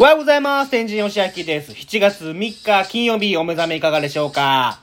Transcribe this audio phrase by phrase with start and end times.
[0.00, 0.70] おはようございます。
[0.70, 1.72] 天神よしあきです。
[1.72, 4.80] 7月3日金曜日お目覚めいかがでしょうか？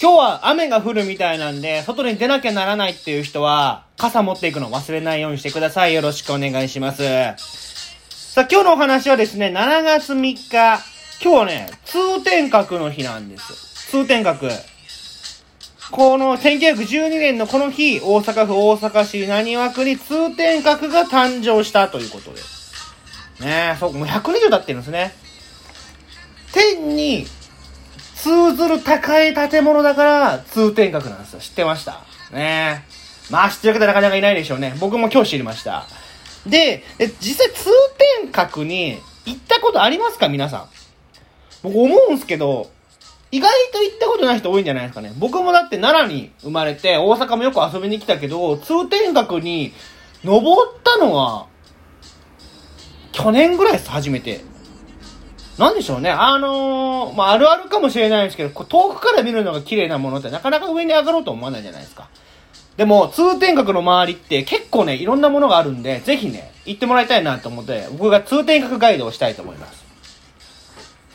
[0.00, 5.92] 今日は雨が降るみたいなんで、外に出なきゃならないっていう人は、傘持っていくの忘れないようにしてください。
[5.92, 7.02] よろしくお願いします。
[7.02, 10.78] さあ、今日のお話はですね、7月3日、今
[11.20, 13.90] 日はね、通天閣の日なんです。
[13.90, 14.48] 通天閣。
[15.90, 22.59] この1912年のこの日、大阪府大阪市浪速区に通天閣が誕生したということです。
[23.40, 25.14] ねえ、そう、もう100年以上経ってるんですね。
[26.52, 27.26] 天に
[28.16, 31.40] 通ずる高い建物だから通天閣なんですよ。
[31.40, 32.02] 知ってました？
[32.32, 33.32] ねえ。
[33.32, 34.74] まあ知ってる方なかなかいないでしょうね。
[34.78, 35.86] 僕も今日知りました。
[36.46, 37.70] で、え実際通
[38.22, 40.28] 天閣に行ったことありますか？
[40.28, 40.68] 皆さん。
[41.62, 42.70] 僕思うんすけど、
[43.30, 45.12] 意外と行ったことない人多いんじゃないですかね。
[45.18, 49.72] 僕もだって奈良に生まれて、大阪もよく遊びに来たけど、通天閣に
[50.24, 51.46] 登ったのは、
[53.12, 54.44] 去年ぐらいです、初めて。
[55.58, 56.10] なんでしょうね。
[56.10, 62.08] あのー、まあ、あるあるかもしれないんですけど、遠くから見るのが綺麗なものってなかなか上に上がろうと思わないじゃないですか。
[62.76, 69.84] でも、通天閣の周りって結構ね、いろんなものがあるんで、ぜひね、行ってもらいたいなと思って、僕が通天閣ガイドをしたいと思います。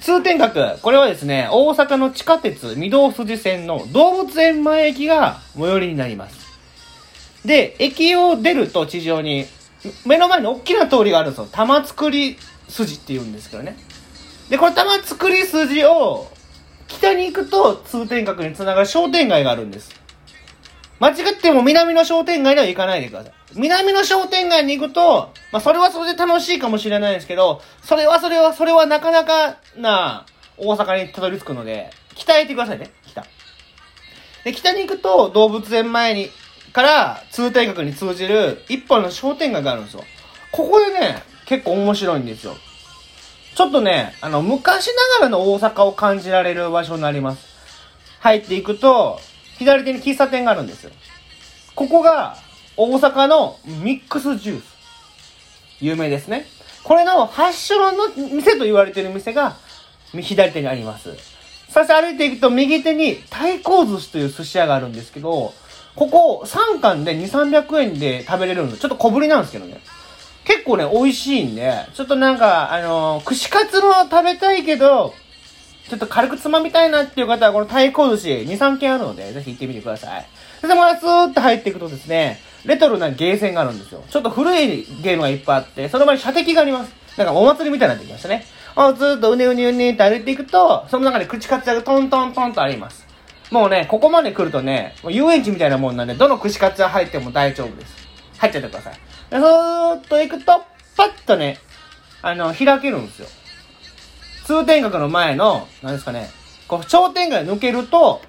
[0.02, 6.46] 通天閣、これはですね、大阪の地下鉄御堂筋線の動物園前駅が最寄りになります。
[7.44, 9.48] で、駅を出ると地上に、
[10.06, 11.48] 目の前に大きな通りがあるんですよ。
[11.52, 12.38] 玉造り
[12.70, 13.78] 筋って言うんですけどね。
[14.50, 16.32] で、これ玉造り筋を
[16.88, 19.92] 北に行くと通天閣につながる商店街があるんです。
[21.00, 23.34] 間違っても南の商店街には行かないでください。
[23.56, 30.26] 南の商店街に行くと、まあそれはそれで楽しいかもしれないですけど、それはそれはそれはなかなかな
[30.58, 33.26] 大阪にたどり着くので、北へ行ってくださいね、北。
[34.46, 36.30] で、北に行くと動物園前に、
[36.76, 40.04] から通天閣に通じる一本の商店街があるんですよ。
[40.52, 42.54] ここでね、結構面白いんですよ。
[43.56, 47.48] ちょっとね、あの、昔ながらの大阪を感じられる場所になります。
[48.20, 49.22] 入っていくと、
[49.58, 50.92] 左手に喫茶店があるんですよ。
[51.76, 52.36] ここが、
[52.76, 54.66] 大阪のミックスジュース。
[55.80, 56.46] 有名ですね。
[56.84, 59.56] これの発祥の店と言われている店が、
[60.12, 61.16] 左手にあります。
[61.70, 65.54] そして歩いていくと右手に太閤寿司という寿司屋があるんですけど、
[65.96, 68.82] ここ3貫で2、300円で食べれるんです。
[68.82, 69.80] ちょっと小ぶりなんですけどね。
[70.44, 75.14] 結構ね、美味しいんで、ちょっとなんか、あのー串カツの食べたいけど、
[75.90, 80.26] ちょっと軽くつまみたいなっていう方は、この太鼓寿司2、3軒あるので、ぜひ行ってみてください。
[80.62, 84.04] それで、またスーッと入っていくとですね、レトロなゲーセンがあるんですよ。
[84.10, 86.94] ちょっと古いゲームがいっぱいあって、その前に射的があります。
[87.18, 88.46] なんかお祭りみたいになってきましたね。
[88.76, 93.05] あずーっとうねうねうねって歩いていくと、その中で口カツがトントントンとあります。
[93.52, 97.96] もうね、ここまで来るとね、遊園地みたいなもんなんで、どの串カツ屋入っても大丈夫です。
[98.38, 98.94] 入っちゃってください。
[99.30, 100.64] で、そーっと行くと、
[100.98, 101.60] パッとね、
[102.22, 103.28] あの、開けるんですよ。
[104.46, 106.30] 通天閣の前の、なんですかね、
[106.68, 108.22] こう、商店街抜けると、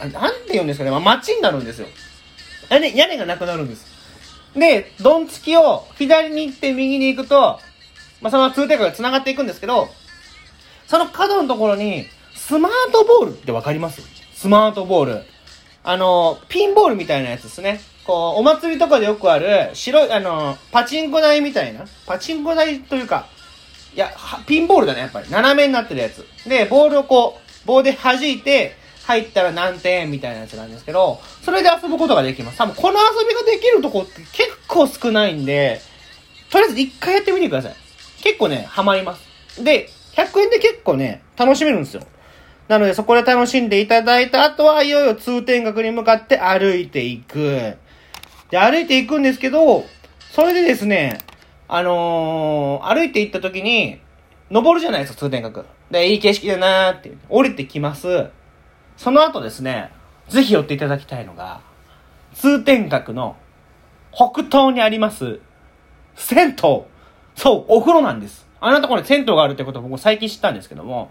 [0.00, 1.86] あなんて言うんですかね、まあ、街になるんですよ。
[2.68, 3.86] 屋根、屋根がなくなるんです。
[4.56, 7.60] で、ドンつきを左に行って右に行くと、
[8.20, 9.88] まあ、その通天閣が繋がっていくんですけど、
[10.86, 12.06] その角のところに、
[12.46, 14.02] スマートボールってわかります？
[14.34, 15.22] スマートボール。
[15.82, 17.80] あの、ピンボールみたいなやつですね。
[18.04, 21.86] こう、お祭りとかでよくある、白い、あの、パチンコ台みたいな。
[22.04, 23.28] パチンコ台というか、
[23.94, 24.10] いや、
[24.46, 25.30] ピンボールだね、やっぱり。
[25.30, 26.26] 斜めになってるやつ。
[26.46, 32.58] で、ボールをこう、棒で弾いて、入ったら何点みたいなやつなんですけど、それで遊ぶことができます。
[32.58, 35.80] 多分この遊びができるとこって結構少ないんで、
[36.50, 37.74] とりあえず一回やってみてください。
[38.22, 39.64] 結構ね、ハマります。
[39.64, 42.02] で、100円で結構ね、楽しめるんですよ。
[42.68, 47.76] なのでそこで楽しんでいただいた後は、いよいよ通天閣に向かって歩いていく。
[48.50, 49.84] で、歩いていくんですけど、
[50.32, 51.18] それでですね、
[51.68, 54.00] あのー、歩いていった時に、
[54.50, 55.64] 登るじゃないですか、通天閣。
[55.90, 57.12] で、いい景色だなーって。
[57.28, 58.28] 降りてきます。
[58.96, 59.90] その後ですね、
[60.28, 61.60] ぜひ寄っていただきたいのが、
[62.34, 63.36] 通天閣の
[64.12, 65.40] 北東にあります、
[66.14, 66.54] 銭湯。
[67.36, 68.46] そう、お風呂なんです。
[68.60, 71.10] あなたこれ銭湯があるってことを僕最近知ったんですけども、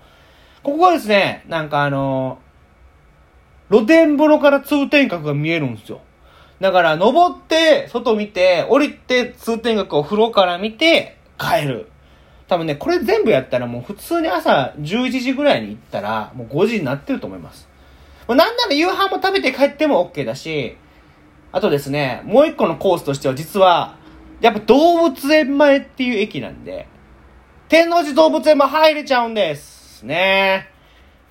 [0.64, 2.44] ここはですね、なんかあのー
[3.70, 6.02] 露天風呂から通天閣が見えるんですよ。
[6.60, 11.90] だから、登って、外見て、降りて、通天閣を風呂から見て、帰る。
[12.48, 17.68] 多分ね、これ全部やったらもう普通に朝11時ぐらいに行ったら、もう5時になってると思います。
[18.28, 20.78] もうなんなら夕飯も食べて帰っても OK だし、
[21.52, 23.98] あとですね、もう一個のコースとしては実は、
[24.40, 26.88] やっぱ動物園前っていう駅なんで、
[27.70, 29.83] 天王寺動物園も入れちゃうんです。
[30.04, 30.70] ね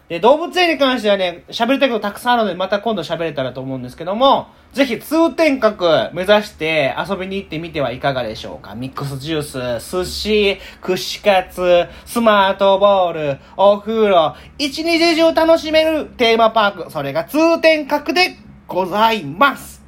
[0.09, 8.75] で、動物園に関してはね、喋りたいことたくさんあるので、また今度喋れたらと思うんですけども、ぜひ通天閣目指して遊びに行ってみてはいかがでしょうか。
[8.75, 18.37] ミックスジュース、寿司、串カツ、スマートボール、お風呂、一日中楽しめるテーマパーク、それが通天閣で
[18.67, 19.83] ございます。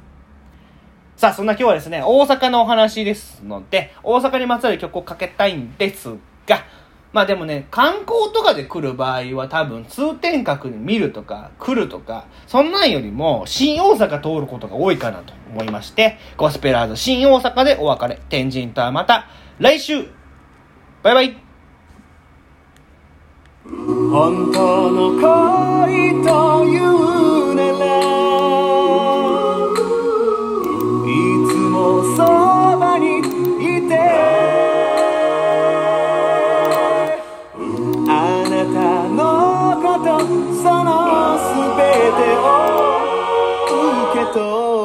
[1.17, 6.15] さあ、そんな今日はですね、大阪のお話ですので、大阪にまつわる曲をかけたいんです
[6.47, 6.63] が、
[7.15, 18.19] まあでもね、観光とかで来る場合は多分通天閣に見るとか来るとか、そんなんよりも新大阪通ることが多いかなと思いまして、ゴスペラーズ新大阪でお別れ。
[18.27, 19.29] 天神とはまた
[19.59, 20.09] 来週。
[21.03, 21.37] バイバイ。
[23.63, 25.11] 本当の
[25.85, 27.44] 恋という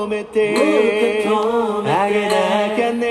[0.00, 3.06] 止めてあげなきゃね。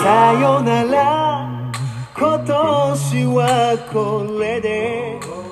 [0.00, 1.24] さよなら。
[2.16, 5.43] 今年はこれで。